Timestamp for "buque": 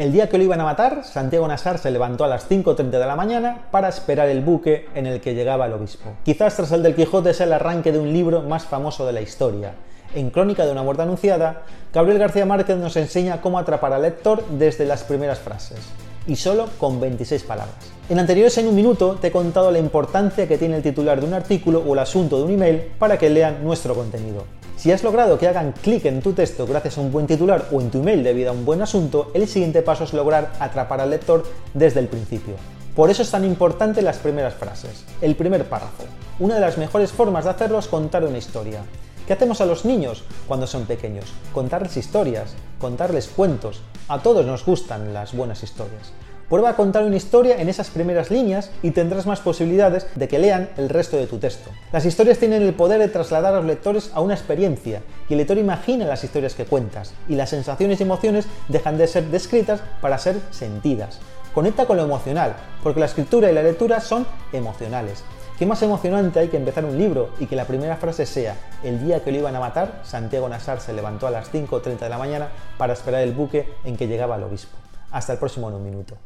4.40-4.88, 73.32-73.68